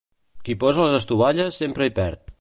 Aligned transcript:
Qui 0.47 0.55
posa 0.63 0.87
les 0.87 0.97
estovalles 1.01 1.63
sempre 1.65 1.91
hi 1.91 1.97
perd. 2.01 2.27